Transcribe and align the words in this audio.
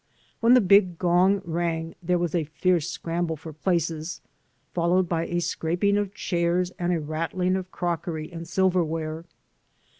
When 0.39 0.55
the 0.55 0.61
big 0.61 0.97
gong 0.97 1.43
rang 1.45 1.93
there 2.01 2.17
was 2.17 2.33
a 2.33 2.45
fierce 2.45 2.89
scramble 2.89 3.35
for 3.35 3.53
places, 3.53 4.19
followed 4.73 5.07
by 5.07 5.27
a 5.27 5.39
scraping 5.39 5.95
of 5.95 6.15
chairs 6.15 6.71
and 6.79 6.91
a 6.91 6.99
rattling 6.99 7.55
of 7.55 7.71
crockery 7.71 8.27
and 8.31 8.47
silverware. 8.47 9.25